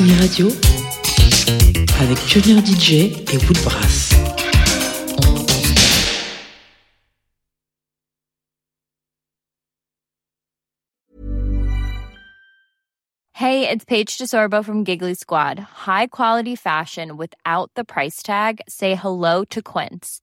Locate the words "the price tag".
17.74-18.62